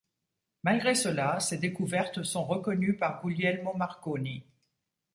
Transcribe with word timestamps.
Malgré 0.63 0.95
cela, 0.95 1.39
ses 1.39 1.59
découvertes 1.59 2.23
sont 2.23 2.43
reconnues 2.43 2.97
par 2.97 3.21
Guglielmo 3.21 3.75
Marconi. 3.75 4.43